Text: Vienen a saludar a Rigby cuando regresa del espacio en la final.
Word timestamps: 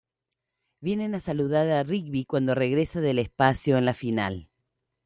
Vienen 0.79 1.13
a 1.13 1.19
saludar 1.19 1.69
a 1.69 1.83
Rigby 1.83 2.25
cuando 2.25 2.55
regresa 2.55 3.01
del 3.01 3.19
espacio 3.19 3.77
en 3.77 3.85
la 3.85 3.93
final. 3.93 4.49